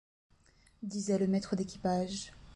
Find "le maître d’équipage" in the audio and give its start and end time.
1.19-2.33